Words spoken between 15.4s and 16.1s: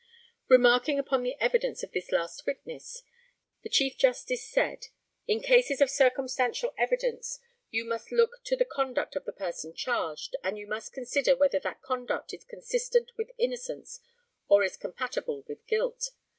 with guilt.